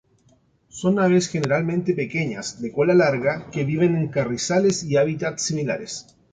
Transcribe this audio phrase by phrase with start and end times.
[0.69, 6.17] Son aves generalmente pequeñas, de cola larga, que viven en carrizales y hábitats similares.